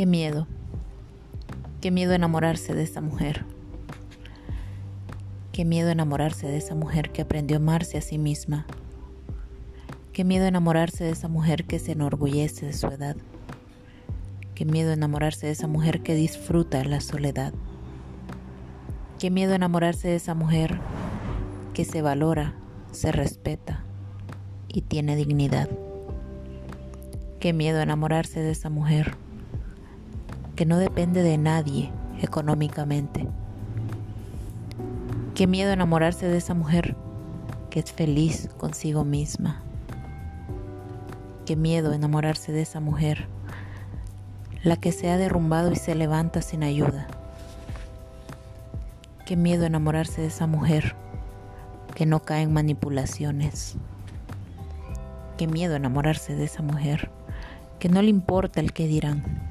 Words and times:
Qué 0.00 0.06
miedo. 0.06 0.46
Qué 1.82 1.90
miedo 1.90 2.14
enamorarse 2.14 2.72
de 2.74 2.84
esa 2.84 3.02
mujer. 3.02 3.44
Qué 5.52 5.66
miedo 5.66 5.90
enamorarse 5.90 6.46
de 6.46 6.56
esa 6.56 6.74
mujer 6.74 7.12
que 7.12 7.20
aprendió 7.20 7.58
a 7.58 7.60
amarse 7.60 7.98
a 7.98 8.00
sí 8.00 8.16
misma. 8.16 8.64
Qué 10.14 10.24
miedo 10.24 10.46
enamorarse 10.46 11.04
de 11.04 11.10
esa 11.10 11.28
mujer 11.28 11.66
que 11.66 11.78
se 11.78 11.92
enorgullece 11.92 12.64
de 12.64 12.72
su 12.72 12.86
edad. 12.86 13.14
Qué 14.54 14.64
miedo 14.64 14.90
enamorarse 14.90 15.48
de 15.48 15.52
esa 15.52 15.66
mujer 15.66 16.00
que 16.00 16.14
disfruta 16.14 16.82
la 16.82 17.02
soledad. 17.02 17.52
Qué 19.18 19.30
miedo 19.30 19.52
enamorarse 19.52 20.08
de 20.08 20.16
esa 20.16 20.32
mujer 20.32 20.80
que 21.74 21.84
se 21.84 22.00
valora, 22.00 22.54
se 22.90 23.12
respeta 23.12 23.84
y 24.66 24.80
tiene 24.80 25.14
dignidad. 25.14 25.68
Qué 27.38 27.52
miedo 27.52 27.82
enamorarse 27.82 28.40
de 28.40 28.52
esa 28.52 28.70
mujer 28.70 29.14
que 30.60 30.66
no 30.66 30.76
depende 30.76 31.22
de 31.22 31.38
nadie 31.38 31.90
económicamente. 32.20 33.26
Qué 35.34 35.46
miedo 35.46 35.72
enamorarse 35.72 36.28
de 36.28 36.36
esa 36.36 36.52
mujer 36.52 36.96
que 37.70 37.80
es 37.80 37.90
feliz 37.90 38.50
consigo 38.58 39.06
misma. 39.06 39.62
Qué 41.46 41.56
miedo 41.56 41.94
enamorarse 41.94 42.52
de 42.52 42.60
esa 42.60 42.78
mujer, 42.78 43.26
la 44.62 44.76
que 44.76 44.92
se 44.92 45.10
ha 45.10 45.16
derrumbado 45.16 45.72
y 45.72 45.76
se 45.76 45.94
levanta 45.94 46.42
sin 46.42 46.62
ayuda. 46.62 47.06
Qué 49.24 49.36
miedo 49.36 49.64
enamorarse 49.64 50.20
de 50.20 50.26
esa 50.26 50.46
mujer 50.46 50.94
que 51.94 52.04
no 52.04 52.20
cae 52.20 52.42
en 52.42 52.52
manipulaciones. 52.52 53.76
Qué 55.38 55.46
miedo 55.46 55.74
enamorarse 55.74 56.34
de 56.34 56.44
esa 56.44 56.62
mujer 56.62 57.10
que 57.78 57.88
no 57.88 58.02
le 58.02 58.10
importa 58.10 58.60
el 58.60 58.74
que 58.74 58.86
dirán. 58.86 59.48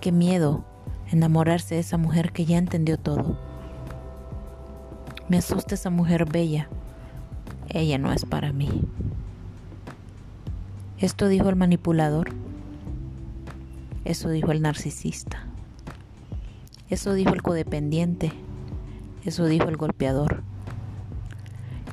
Qué 0.00 0.12
miedo 0.12 0.64
enamorarse 1.10 1.74
de 1.74 1.80
esa 1.80 1.96
mujer 1.96 2.32
que 2.32 2.44
ya 2.44 2.58
entendió 2.58 2.98
todo. 2.98 3.36
Me 5.28 5.38
asusta 5.38 5.74
esa 5.74 5.90
mujer 5.90 6.24
bella. 6.30 6.68
Ella 7.68 7.98
no 7.98 8.12
es 8.12 8.24
para 8.24 8.52
mí. 8.52 8.82
Esto 10.98 11.28
dijo 11.28 11.48
el 11.48 11.56
manipulador. 11.56 12.30
Eso 14.04 14.30
dijo 14.30 14.52
el 14.52 14.62
narcisista. 14.62 15.44
Eso 16.88 17.12
dijo 17.14 17.34
el 17.34 17.42
codependiente. 17.42 18.32
Eso 19.24 19.46
dijo 19.46 19.68
el 19.68 19.76
golpeador. 19.76 20.42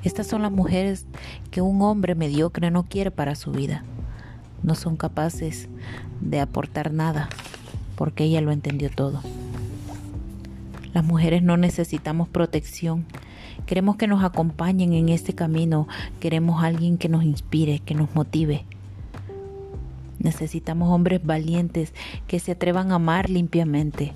Estas 0.04 0.28
son 0.28 0.44
las 0.44 0.52
mujeres 0.52 1.08
que 1.50 1.62
un 1.62 1.82
hombre 1.82 2.14
mediocre 2.14 2.70
no 2.70 2.84
quiere 2.84 3.10
para 3.10 3.34
su 3.34 3.52
vida 3.52 3.84
no 4.66 4.76
son 4.76 4.98
capaces 4.98 5.70
de 6.22 6.40
aportar 6.40 6.92
nada 6.92 7.30
porque 7.96 8.26
ella 8.26 8.42
lo 8.42 8.52
entendió 8.52 8.90
todo. 8.90 9.22
Las 10.94 11.04
mujeres 11.04 11.44
no 11.44 11.58
necesitamos 11.58 12.30
protección. 12.30 13.06
Queremos 13.66 13.98
que 13.98 14.08
nos 14.08 14.24
acompañen 14.24 14.94
en 14.94 15.10
este 15.10 15.34
camino. 15.34 15.88
Queremos 16.20 16.64
alguien 16.64 16.98
que 16.98 17.10
nos 17.10 17.24
inspire, 17.24 17.80
que 17.80 17.96
nos 17.96 18.16
motive. 18.16 18.66
Necesitamos 20.20 20.90
hombres 20.90 21.24
valientes 21.26 21.94
que 22.28 22.40
se 22.40 22.54
atrevan 22.54 22.92
a 22.92 22.96
amar 22.96 23.30
limpiamente. 23.30 24.14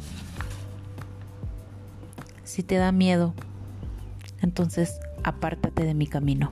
Si 2.43 2.63
te 2.63 2.75
da 2.75 2.91
miedo, 2.91 3.33
entonces 4.41 4.99
apártate 5.23 5.83
de 5.83 5.93
mi 5.93 6.07
camino. 6.07 6.51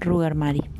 Rugar 0.00 0.34
Mari. 0.34 0.77